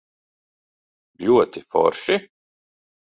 [1.27, 2.21] Ļoti forši?